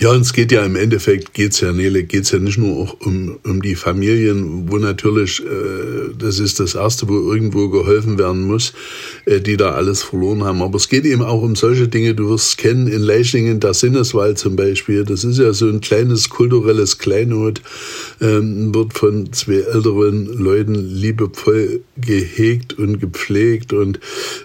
Ja, 0.02 0.10
und 0.10 0.22
es 0.22 0.34
geht 0.34 0.52
ja 0.52 0.66
im 0.66 0.76
Endeffekt, 0.76 1.36
geht's 1.36 1.60
ja, 1.62 1.72
Nele, 1.72 2.04
geht's 2.04 2.32
ja 2.32 2.40
nicht 2.40 2.58
nur 2.58 2.76
auch 2.76 3.02
um, 3.02 3.38
um 3.44 3.62
die 3.62 3.76
Familien, 3.76 4.68
wo 4.68 4.78
natürlich, 4.78 5.44
äh, 5.46 6.16
das 6.18 6.40
ist 6.40 6.60
das 6.60 6.74
Erste, 6.74 7.08
wo 7.08 7.32
irgendwo 7.32 7.70
geholfen 7.70 8.18
werden 8.18 8.48
muss, 8.48 8.74
äh, 9.26 9.42
die 9.42 9.58
da 9.58 9.74
alles 9.74 10.02
verloren 10.02 10.44
haben. 10.44 10.64
Aber 10.64 10.78
es 10.78 10.90
geht 10.90 11.06
eben 11.06 11.22
auch 11.22 11.44
um 11.44 11.56
solche 11.56 11.88
Dinge, 11.88 12.16
du 12.16 12.30
wirst 12.30 12.50
es 12.50 12.58
kennen, 12.58 12.88
in 12.88 13.04
Leichlingen, 13.04 13.60
der 13.60 13.76
Sinneswald 13.76 14.40
zum 14.40 14.56
Beispiel, 14.56 15.04
das 15.06 15.24
ist 15.24 15.38
ja 15.38 15.54
so 15.54 15.68
ein 15.68 15.82
kleines 15.82 16.30
kulturelles 16.30 16.98
Kleinod, 16.98 17.62
ähm, 18.22 18.74
wird 18.74 18.94
von 18.94 19.32
zwei 19.34 19.60
älteren 19.72 20.26
Leuten 20.26 20.74
liebevoll 20.74 21.82
gehegt 21.96 22.74
und 22.74 23.00
gepflegt 23.00 23.72
und 23.72 24.00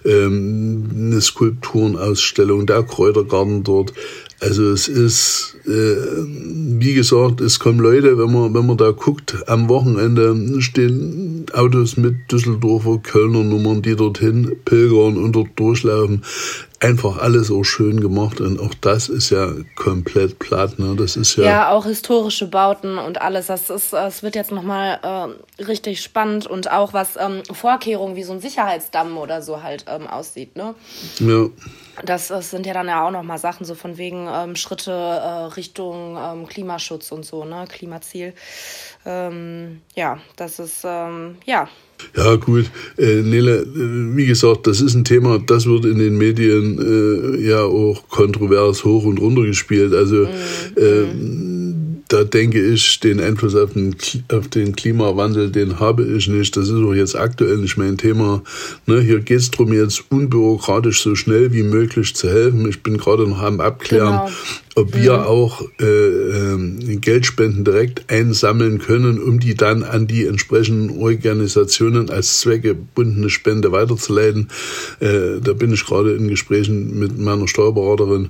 ähm, 0.05 0.85
eine 0.95 1.21
Skulpturenausstellung, 1.23 2.67
der 2.67 2.83
Kräutergarten 2.83 3.65
dort, 3.65 3.95
also 4.41 4.71
es 4.71 4.87
ist, 4.87 5.57
äh, 5.65 5.71
wie 5.71 6.93
gesagt, 6.93 7.41
es 7.41 7.59
kommen 7.59 7.79
Leute, 7.79 8.19
wenn 8.19 8.33
man, 8.33 8.53
wenn 8.53 8.67
man 8.67 8.77
da 8.77 8.91
guckt, 8.91 9.35
am 9.47 9.71
Wochenende 9.71 10.61
stehen 10.61 11.47
Autos 11.55 11.97
mit 11.97 12.31
Düsseldorfer, 12.31 12.99
Kölner 12.99 13.43
Nummern, 13.43 13.81
die 13.81 13.97
dorthin 13.97 14.57
pilgern 14.67 15.17
und 15.17 15.33
dort 15.33 15.49
durchlaufen. 15.57 16.23
Einfach 16.81 17.17
alles 17.17 17.51
auch 17.51 17.65
schön 17.65 18.01
gemacht 18.01 18.43
und 18.43 18.61
auch 18.61 18.75
das 18.83 19.09
ist 19.09 19.31
ja 19.31 19.51
komplett 19.75 20.39
platt. 20.39 20.79
Ne? 20.79 20.95
Das 20.97 21.17
ist 21.17 21.37
ja, 21.37 21.45
ja 21.45 21.71
auch 21.71 21.87
historische 21.87 22.47
Bauten 22.47 22.99
und 22.99 23.23
alles. 23.23 23.47
Das 23.47 23.71
ist, 23.71 23.95
es 23.95 24.23
wird 24.23 24.35
jetzt 24.35 24.53
nochmal 24.53 24.99
äh, 25.03 25.63
richtig 25.63 26.03
spannend 26.03 26.47
und 26.47 26.71
auch 26.71 26.93
was 26.93 27.17
ähm, 27.17 27.43
Vorkehrungen 27.51 28.17
wie 28.17 28.25
so 28.25 28.35
ein 28.35 28.41
Sicherheitsdamm 28.41 29.17
oder 29.17 29.41
so 29.41 29.63
halt 29.63 29.87
ähm, 29.89 30.07
aussieht. 30.07 30.55
Ne? 30.57 30.75
Ja. 31.21 31.47
Das, 32.05 32.29
das 32.29 32.51
sind 32.51 32.67
ja 32.67 32.75
dann 32.75 32.89
ja 32.89 33.07
auch 33.07 33.11
nochmal 33.11 33.39
Sachen, 33.39 33.65
so 33.65 33.75
von 33.75 33.97
wegen 33.97 34.29
ähm, 34.31 34.57
Schritte 34.57 34.93
äh, 34.93 35.55
Richtung 35.55 36.17
ähm, 36.19 36.47
Klimaschutz 36.47 37.11
und 37.13 37.25
so, 37.25 37.45
ne, 37.45 37.65
Klimaziel. 37.69 38.35
Ähm, 39.05 39.81
ja, 39.95 40.19
das 40.37 40.59
ist, 40.59 40.85
ähm, 40.85 41.37
ja. 41.47 41.69
Ja, 42.15 42.37
gut. 42.37 42.71
Äh, 42.99 43.23
Nele, 43.23 43.61
äh, 43.61 44.17
wie 44.17 44.27
gesagt, 44.27 44.67
das 44.67 44.81
ist 44.81 44.95
ein 44.95 45.05
Thema, 45.05 45.39
das 45.39 45.67
wird 45.67 45.87
in 45.87 45.99
den 45.99 46.19
Medien 46.19 46.79
äh, 46.79 47.41
ja 47.41 47.63
auch 47.63 48.07
kontrovers 48.09 48.85
hoch 48.85 49.05
und 49.05 49.19
runter 49.19 49.43
gespielt. 49.43 49.95
Also, 49.95 50.27
mhm. 50.27 51.56
Da 52.09 52.23
denke 52.23 52.61
ich, 52.61 53.01
den 53.01 53.21
Einfluss 53.21 53.57
auf 53.57 53.73
den, 53.73 53.97
auf 54.31 54.49
den 54.49 54.77
Klimawandel, 54.77 55.51
den 55.51 55.81
habe 55.81 56.05
ich 56.05 56.29
nicht. 56.29 56.57
Das 56.57 56.69
ist 56.69 56.75
auch 56.75 56.95
jetzt 56.95 57.17
aktuell 57.17 57.59
nicht 57.59 57.77
mein 57.77 57.99
Thema. 57.99 58.43
Ne, 58.87 59.01
hier 59.01 59.19
geht 59.21 59.39
es 59.39 59.51
darum, 59.51 59.73
jetzt 59.73 60.05
unbürokratisch 60.11 61.03
so 61.03 61.17
schnell 61.17 61.53
wie 61.53 61.65
möglich 61.65 62.15
zu 62.15 62.29
helfen. 62.29 62.69
Ich 62.69 62.83
bin 62.83 62.97
gerade 62.97 63.27
noch 63.27 63.41
am 63.41 63.61
Abklären, 63.61 64.21
genau. 64.21 64.31
ob 64.77 64.95
wir 64.95 65.19
mhm. 65.19 65.25
auch 65.25 65.63
äh, 65.81 65.85
äh, 65.85 66.97
Geldspenden 66.97 67.65
direkt 67.65 68.09
einsammeln 68.09 68.79
können, 68.79 69.21
um 69.21 69.41
die 69.41 69.55
dann 69.55 69.83
an 69.83 70.07
die 70.07 70.27
entsprechenden 70.27 71.01
Organisationen 71.01 72.11
als 72.11 72.41
zweckgebundene 72.41 73.31
Spende 73.31 73.73
weiterzuleiten. 73.73 74.49
Äh, 75.01 75.41
da 75.43 75.55
bin 75.55 75.73
ich 75.73 75.85
gerade 75.85 76.15
in 76.15 76.29
Gesprächen 76.29 76.99
mit 77.01 77.19
meiner 77.19 77.49
Steuerberaterin 77.49 78.29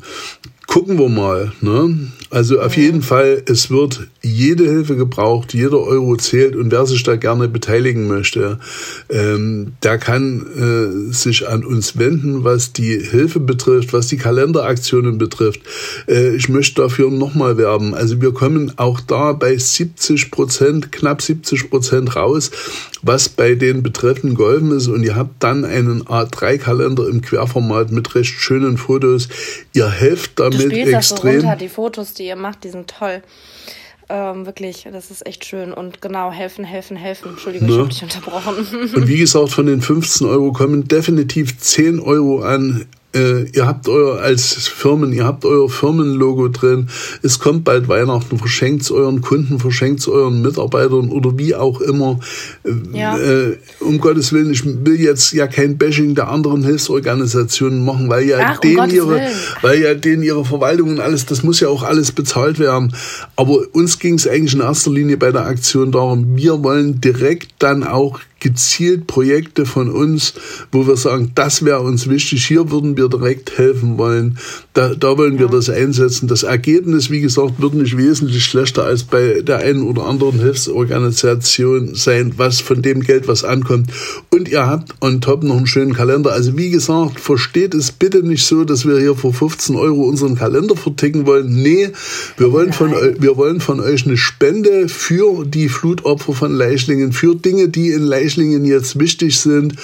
gucken 0.77 0.99
wir 0.99 1.09
mal. 1.09 1.53
Ne? 1.63 2.11
Also 2.29 2.61
auf 2.61 2.77
jeden 2.77 3.01
Fall, 3.01 3.43
es 3.47 3.71
wird 3.71 4.09
jede 4.27 4.65
Hilfe 4.65 4.97
gebraucht, 4.97 5.55
jeder 5.55 5.81
Euro 5.81 6.17
zählt 6.17 6.57
und 6.57 6.71
wer 6.73 6.87
sich 6.87 7.03
da 7.03 7.17
gerne 7.17 7.49
beteiligen 7.49 8.09
möchte, 8.09 8.59
ähm, 9.09 9.73
der 9.83 9.99
kann 9.99 10.47
äh, 10.57 11.13
sich 11.13 11.49
an 11.49 11.65
uns 11.65 11.99
wenden, 11.99 12.45
was 12.45 12.73
die 12.73 12.99
Hilfe 12.99 13.41
betrifft, 13.41 13.93
was 13.93 14.09
die 14.09 14.17
Kalenderaktionen 14.17 15.19
betrifft. 15.19 15.61
Äh, 16.09 16.37
ich 16.37 16.49
möchte 16.49 16.83
dafür 16.83 17.11
nochmal 17.11 17.57
werben. 17.57 17.95
Also 17.95 18.21
wir 18.21 18.33
kommen 18.33 18.73
auch 18.77 19.01
da 19.01 19.33
bei 19.33 19.57
70 19.57 20.31
Prozent, 20.31 20.93
knapp 20.93 21.23
70 21.23 21.71
Prozent 21.71 22.17
raus, 22.17 22.51
was 23.03 23.29
bei 23.29 23.55
den 23.55 23.83
Betreffenden 23.83 24.37
geholfen 24.37 24.73
ist 24.73 24.89
und 24.89 25.05
ihr 25.05 25.15
habt 25.15 25.43
dann 25.43 25.65
einen 25.65 26.03
A3-Kalender 26.03 27.09
im 27.09 27.21
Querformat 27.21 27.93
mit 27.93 28.15
recht 28.15 28.35
schönen 28.35 28.77
Fotos. 28.79 29.29
Ihr 29.73 29.89
helft 29.89 30.41
damit 30.41 30.73
du 30.73 30.77
extrem. 30.77 30.93
Das 30.93 31.09
so 31.09 31.15
runter, 31.17 31.57
die 31.57 31.69
Fotos, 31.69 32.15
die 32.15 32.27
ihr 32.27 32.37
macht, 32.37 32.65
die 32.65 32.71
sind 32.71 32.89
toll. 32.89 33.23
Ähm, 34.09 34.47
wirklich, 34.47 34.87
das 34.91 35.11
ist 35.11 35.27
echt 35.27 35.45
schön. 35.45 35.73
Und 35.73 36.01
genau, 36.01 36.31
helfen, 36.31 36.65
helfen, 36.65 36.97
helfen. 36.97 37.31
Entschuldigung, 37.31 37.69
ne? 37.69 37.75
ich 37.75 37.79
habe 37.81 37.89
dich 37.89 38.03
unterbrochen. 38.03 38.57
Und 38.95 39.09
wie 39.09 39.17
gesagt, 39.17 39.51
von 39.51 39.67
den 39.67 39.81
15 39.83 40.27
Euro 40.27 40.53
kommen 40.53 40.87
definitiv 40.87 41.59
10 41.59 42.01
Euro 42.01 42.43
an 42.43 42.87
ihr 43.15 43.67
habt 43.67 43.89
euer 43.89 44.21
als 44.21 44.69
Firmen, 44.69 45.13
ihr 45.13 45.25
habt 45.25 45.45
euer 45.45 45.71
Firmenlogo 45.71 46.49
drin. 46.49 46.89
Es 47.23 47.39
kommt 47.39 47.65
bald 47.65 47.89
Weihnachten, 47.89 48.39
verschenkt 48.39 48.83
es 48.83 48.91
euren 48.91 49.23
Kunden, 49.23 49.59
verschenkt 49.59 50.01
es 50.01 50.09
euren 50.09 50.43
Mitarbeitern 50.43 51.09
oder 51.11 51.39
wie 51.39 51.55
auch 51.55 51.81
immer. 51.81 52.21
Äh, 52.65 52.99
ja. 52.99 53.17
Äh, 53.17 53.57
um 53.81 53.99
Gottes 53.99 54.33
Willen, 54.33 54.53
ich 54.53 54.65
will 54.65 55.01
jetzt 55.01 55.33
ja 55.33 55.47
kein 55.47 55.79
Bashing 55.79 56.15
der 56.15 56.29
anderen 56.29 56.63
Hilfsorganisationen 56.63 57.85
machen, 57.85 58.09
weil 58.11 58.27
ja 58.29 58.39
Ach, 58.41 58.59
denen 58.61 58.81
um 58.81 58.91
ihre, 58.91 59.29
weil 59.63 59.81
ja 59.81 59.95
denen 59.95 60.23
ihre 60.23 60.45
Verwaltung 60.45 60.91
und 60.91 61.01
alles, 61.01 61.27
das 61.27 61.43
muss 61.43 61.61
ja 61.61 61.69
auch 61.69 61.83
alles 61.83 62.13
bezahlt 62.13 62.59
werden. 62.59 62.95
Aber 63.37 63.61
uns 63.73 63.99
ging 63.99 64.15
es 64.15 64.29
eigentlich 64.29 64.55
in 64.55 64.61
erster 64.61 64.91
Linie 64.91 65.17
bei 65.17 65.33
der 65.33 65.47
Aktion 65.47 65.93
darum, 65.93 66.37
wir 66.37 66.63
wollen 66.63 67.01
direkt 67.01 67.55
dann 67.59 67.83
auch 67.83 68.21
gezielt 68.47 69.09
Projekte 69.09 69.67
von 69.67 69.91
uns, 69.91 70.35
wo 70.71 70.87
wir 70.87 70.97
sagen, 70.97 71.33
das 71.35 71.65
wäre 71.65 71.81
uns 71.81 72.09
wichtig, 72.09 72.47
hier 72.47 72.71
würden 72.71 72.97
wir 72.97 73.09
direkt 73.09 73.59
helfen 73.59 73.99
wollen, 73.99 74.39
da, 74.73 74.95
da 74.95 75.19
wollen 75.19 75.41
wir 75.41 75.49
das 75.49 75.69
einsetzen. 75.69 76.29
Das 76.29 76.45
Ergebnis, 76.45 77.11
wie 77.11 77.21
gesagt, 77.21 77.61
wird 77.61 77.75
nicht 77.75 77.97
wesentlich 77.97 78.45
schlechter 78.45 78.85
als 78.85 79.03
bei 79.03 79.41
der 79.41 79.59
einen 79.59 79.83
oder 79.83 80.05
anderen 80.05 80.39
Hilfsorganisation 80.39 81.97
sein, 81.97 82.35
was 82.37 82.61
von 82.61 82.83
dem 82.83 83.01
Geld, 83.01 83.27
was 83.27 83.43
ankommt. 83.43 83.91
Und 84.31 84.49
ihr 84.49 84.65
habt 84.65 84.95
on 85.01 85.21
top 85.21 85.43
noch 85.43 85.57
einen 85.57 85.67
schönen 85.67 85.95
Kalender. 85.95 86.33
Also 86.33 86.57
wie 86.57 86.71
gesagt, 86.71 87.19
versteht 87.19 87.75
es 87.75 87.91
bitte 87.91 88.23
nicht 88.23 88.45
so, 88.45 88.63
dass 88.63 88.87
wir 88.87 89.01
hier 89.01 89.17
für 89.17 89.33
15 89.33 89.75
Euro 89.75 90.03
unseren 90.03 90.37
Kalender 90.37 90.77
verticken 90.77 91.27
wollen. 91.27 91.63
Nee, 91.63 91.91
wir 92.37 92.53
wollen, 92.53 92.73
von, 92.73 92.93
wir 92.93 93.37
wollen 93.37 93.61
von 93.61 93.81
euch 93.81 94.07
eine 94.07 94.17
Spende 94.17 94.89
für 94.89 95.45
die 95.45 95.69
Flutopfer 95.69 96.33
von 96.33 96.55
Leichlingen, 96.55 97.13
für 97.13 97.35
Dinge, 97.35 97.69
die 97.69 97.91
in 97.91 98.03
Leichlingen 98.03 98.36
jetzt 98.43 98.99
wichtig 98.99 99.39
sind. 99.39 99.75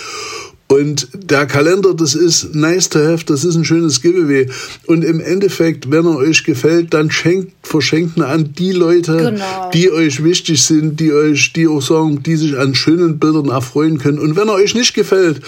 Und 0.68 1.08
der 1.12 1.44
Kalender, 1.44 1.92
das 1.92 2.14
ist 2.14 2.54
nice 2.54 2.88
to 2.88 2.98
have, 2.98 3.26
das 3.26 3.44
ist 3.44 3.56
ein 3.56 3.64
schönes 3.64 4.00
Giveaway. 4.00 4.48
Und 4.86 5.04
im 5.04 5.20
Endeffekt, 5.20 5.90
wenn 5.90 6.06
er 6.06 6.16
euch 6.16 6.44
gefällt, 6.44 6.94
dann 6.94 7.10
schenkt, 7.10 7.52
verschenkt 7.62 8.16
ihn 8.16 8.22
an 8.22 8.54
die 8.54 8.72
Leute, 8.72 9.18
genau. 9.18 9.70
die 9.74 9.90
euch 9.90 10.24
wichtig 10.24 10.62
sind, 10.62 10.98
die 10.98 11.12
euch, 11.12 11.52
die 11.52 11.68
auch 11.68 11.82
sagen, 11.82 12.22
die 12.22 12.36
sich 12.36 12.58
an 12.58 12.74
schönen 12.74 13.18
Bildern 13.18 13.50
erfreuen 13.50 13.98
können. 13.98 14.18
Und 14.18 14.34
wenn 14.34 14.48
er 14.48 14.54
euch 14.54 14.74
nicht 14.74 14.94
gefällt, 14.94 15.42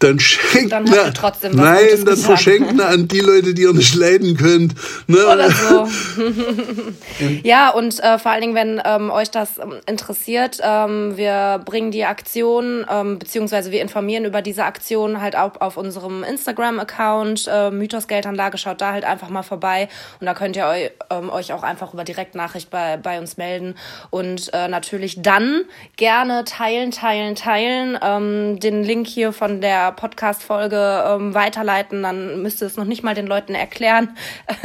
dann 0.00 0.18
schenkt 0.18 0.72
dann 0.72 0.84
na, 0.84 1.10
trotzdem 1.10 1.52
was 1.52 1.60
Nein, 1.60 1.84
Gutes 1.90 2.04
dann 2.04 2.16
verschenkt 2.16 2.72
na 2.74 2.86
an 2.86 3.06
die 3.06 3.20
Leute, 3.20 3.52
die 3.52 3.62
ihr 3.62 3.74
nicht 3.74 3.94
leiden 3.94 4.34
könnt. 4.34 4.74
Ne? 5.06 5.26
Oder 5.26 5.50
so. 5.50 5.86
ja, 7.42 7.68
und 7.68 8.00
äh, 8.02 8.18
vor 8.18 8.32
allen 8.32 8.40
Dingen, 8.40 8.54
wenn 8.54 8.80
ähm, 8.82 9.10
euch 9.10 9.30
das 9.30 9.58
ähm, 9.58 9.74
interessiert, 9.86 10.58
ähm, 10.62 11.18
wir 11.18 11.60
bringen 11.66 11.90
die 11.90 12.04
Aktion, 12.04 12.86
ähm, 12.90 13.18
beziehungsweise 13.18 13.72
wir 13.72 13.82
informieren 13.82 14.24
über 14.24 14.40
diese 14.40 14.64
Aktion 14.64 15.20
halt 15.20 15.36
auch 15.36 15.60
auf 15.60 15.76
unserem 15.76 16.24
Instagram-Account, 16.24 17.46
äh, 17.52 17.70
Mythos 17.70 18.08
Geldanlage, 18.08 18.56
schaut 18.56 18.80
da 18.80 18.92
halt 18.92 19.04
einfach 19.04 19.28
mal 19.28 19.42
vorbei 19.42 19.88
und 20.18 20.26
da 20.26 20.32
könnt 20.32 20.56
ihr 20.56 20.64
eu, 20.64 20.88
ähm, 21.10 21.28
euch 21.28 21.52
auch 21.52 21.62
einfach 21.62 21.92
über 21.92 22.04
Direktnachricht 22.04 22.70
bei, 22.70 22.96
bei 22.96 23.18
uns 23.18 23.36
melden 23.36 23.74
und 24.08 24.50
äh, 24.54 24.66
natürlich 24.68 25.20
dann 25.20 25.64
gerne 25.96 26.44
teilen, 26.44 26.90
teilen, 26.90 27.34
teilen, 27.34 27.98
ähm, 28.02 28.58
den 28.60 28.82
Link 28.82 29.06
hier 29.06 29.34
von 29.34 29.60
der 29.60 29.89
Podcast-Folge 29.92 31.04
ähm, 31.06 31.34
weiterleiten, 31.34 32.02
dann 32.02 32.42
müsste 32.42 32.66
es 32.66 32.76
noch 32.76 32.84
nicht 32.84 33.02
mal 33.02 33.14
den 33.14 33.26
Leuten 33.26 33.54
erklären. 33.54 34.16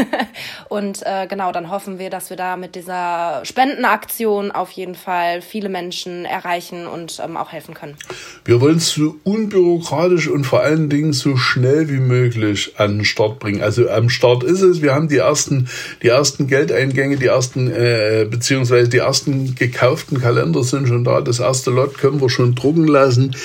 und 0.70 1.02
äh, 1.06 1.28
genau, 1.28 1.52
dann 1.52 1.70
hoffen 1.70 2.00
wir, 2.00 2.10
dass 2.10 2.30
wir 2.30 2.38
da 2.38 2.58
mit 2.58 2.76
dieser 2.76 3.42
Spendenaktion 3.44 4.52
auf 4.52 4.72
jeden 4.72 4.96
Fall 4.96 5.42
viele 5.42 5.70
Menschen 5.70 6.26
erreichen 6.26 6.88
und 6.88 7.22
ähm, 7.24 7.38
auch 7.38 7.52
helfen 7.52 7.74
können. 7.74 7.96
Wir 8.44 8.62
wollen 8.62 8.78
es 8.78 8.92
so 8.92 9.16
unbürokratisch 9.24 10.28
und 10.28 10.46
vor 10.46 10.62
allen 10.62 10.90
Dingen 10.90 11.14
so 11.14 11.38
schnell 11.38 11.90
wie 11.90 12.00
möglich 12.00 12.74
an 12.78 12.98
den 12.98 13.06
Start 13.06 13.40
bringen. 13.40 13.62
Also 13.62 13.90
am 13.90 14.10
Start 14.10 14.44
ist 14.44 14.62
es, 14.62 14.82
wir 14.82 14.94
haben 14.94 15.08
die 15.08 15.18
ersten, 15.18 15.68
die 16.02 16.08
ersten 16.08 16.48
Geldeingänge, 16.48 17.18
die 17.18 17.28
ersten, 17.28 17.72
äh, 17.72 18.28
beziehungsweise 18.30 18.90
die 18.90 18.98
ersten 18.98 19.56
gekauften 19.56 20.20
Kalender 20.20 20.64
sind 20.64 20.88
schon 20.88 21.04
da. 21.04 21.22
Das 21.22 21.40
erste 21.40 21.72
Lot 21.72 21.98
können 21.98 22.22
wir 22.22 22.30
schon 22.30 22.56
drucken 22.56 22.88
lassen. 22.88 23.36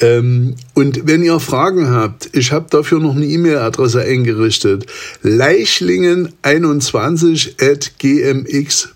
Ähm, 0.00 0.56
und 0.74 1.06
wenn 1.06 1.24
ihr 1.26 1.40
Fragen 1.40 1.90
habt, 1.90 2.30
ich 2.32 2.52
habe 2.52 2.68
dafür 2.70 3.00
noch 3.00 3.14
eine 3.14 3.26
E-Mail-Adresse 3.26 4.00
eingerichtet. 4.02 4.86
Leichlingen21 5.22 7.60
at 7.60 7.98
gmx.de. 7.98 8.88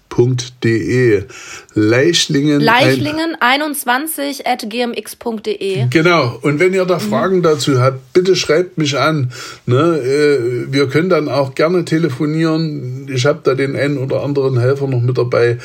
Leichlingen, 1.74 2.60
Leichlingen 2.60 3.36
21 3.40 4.46
at 4.46 4.70
gmx.de. 4.70 5.88
Genau. 5.90 6.38
Und 6.42 6.60
wenn 6.60 6.72
ihr 6.72 6.86
da 6.86 6.96
mhm. 6.96 7.00
Fragen 7.00 7.42
dazu 7.42 7.78
habt, 7.80 8.12
bitte 8.12 8.36
schreibt 8.36 8.78
mich 8.78 8.96
an. 8.98 9.30
Ne? 9.66 9.76
Äh, 9.76 10.72
wir 10.72 10.88
können 10.88 11.10
dann 11.10 11.28
auch 11.28 11.54
gerne 11.54 11.84
telefonieren. 11.84 13.06
Ich 13.12 13.26
habe 13.26 13.40
da 13.42 13.54
den 13.54 13.76
einen 13.76 13.98
oder 13.98 14.22
anderen 14.22 14.58
Helfer 14.58 14.86
noch 14.86 15.02
mit 15.02 15.18
dabei. 15.18 15.58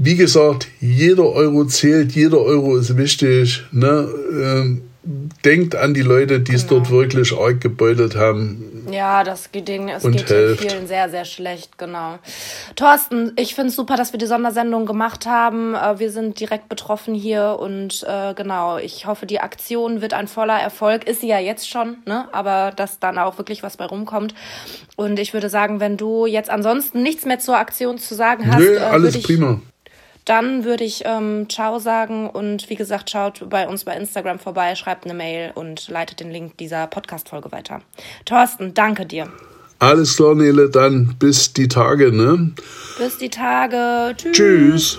Wie 0.00 0.14
gesagt, 0.14 0.68
jeder 0.80 1.32
Euro 1.32 1.64
zählt, 1.64 2.12
jeder 2.12 2.40
Euro 2.40 2.76
ist 2.76 2.96
wichtig. 2.96 3.64
Ne? 3.72 4.08
Ähm, 4.32 4.82
denkt 5.44 5.74
an 5.74 5.94
die 5.94 6.02
Leute, 6.02 6.40
die 6.40 6.54
es 6.54 6.66
genau. 6.66 6.80
dort 6.80 6.90
wirklich 6.90 7.32
arg 7.32 7.60
gebeutelt 7.60 8.16
haben. 8.16 8.86
Ja, 8.90 9.24
das 9.24 9.50
Ding, 9.52 9.88
es 9.88 10.02
geht 10.02 10.28
helft. 10.28 10.62
vielen 10.62 10.86
sehr, 10.86 11.08
sehr 11.08 11.24
schlecht, 11.24 11.78
genau. 11.78 12.18
Thorsten, 12.76 13.32
ich 13.36 13.54
finde 13.54 13.70
es 13.70 13.76
super, 13.76 13.96
dass 13.96 14.12
wir 14.12 14.18
die 14.18 14.26
Sondersendung 14.26 14.86
gemacht 14.86 15.26
haben. 15.26 15.74
Äh, 15.74 15.98
wir 15.98 16.10
sind 16.10 16.40
direkt 16.40 16.68
betroffen 16.68 17.14
hier 17.14 17.56
und 17.58 18.04
äh, 18.06 18.34
genau, 18.34 18.78
ich 18.78 19.06
hoffe, 19.06 19.24
die 19.24 19.40
Aktion 19.40 20.02
wird 20.02 20.12
ein 20.12 20.28
voller 20.28 20.58
Erfolg. 20.58 21.06
Ist 21.06 21.22
sie 21.22 21.28
ja 21.28 21.38
jetzt 21.38 21.68
schon, 21.68 21.98
ne? 22.04 22.28
Aber 22.32 22.72
dass 22.76 22.98
dann 22.98 23.18
auch 23.18 23.38
wirklich 23.38 23.62
was 23.62 23.76
bei 23.76 23.86
rumkommt. 23.86 24.34
Und 24.96 25.18
ich 25.18 25.32
würde 25.32 25.48
sagen, 25.48 25.80
wenn 25.80 25.96
du 25.96 26.26
jetzt 26.26 26.50
ansonsten 26.50 27.02
nichts 27.02 27.24
mehr 27.24 27.38
zur 27.38 27.56
Aktion 27.56 27.98
zu 27.98 28.14
sagen 28.14 28.46
hast, 28.46 28.58
Nö, 28.58 28.76
äh, 28.76 28.80
alles 28.80 29.14
ich, 29.14 29.24
prima 29.24 29.60
dann 30.28 30.64
würde 30.64 30.84
ich 30.84 31.02
ähm, 31.04 31.48
Ciao 31.48 31.78
sagen 31.78 32.28
und 32.28 32.68
wie 32.68 32.74
gesagt, 32.74 33.10
schaut 33.10 33.48
bei 33.48 33.66
uns 33.66 33.84
bei 33.84 33.96
Instagram 33.96 34.38
vorbei, 34.38 34.74
schreibt 34.74 35.04
eine 35.04 35.14
Mail 35.14 35.52
und 35.54 35.88
leitet 35.88 36.20
den 36.20 36.30
Link 36.30 36.58
dieser 36.58 36.86
Podcast-Folge 36.86 37.50
weiter. 37.52 37.80
Thorsten, 38.24 38.74
danke 38.74 39.06
dir. 39.06 39.28
Alles 39.78 40.16
klar, 40.16 40.34
Nele, 40.34 40.68
dann 40.68 41.14
bis 41.18 41.52
die 41.52 41.68
Tage, 41.68 42.12
ne? 42.12 42.50
Bis 42.98 43.18
die 43.18 43.30
Tage. 43.30 44.14
Tschüss. 44.16 44.32
Tschüss. 44.32 44.98